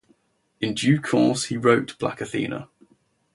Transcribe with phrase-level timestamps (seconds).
[0.59, 2.67] In due course he wrote "Black Athena".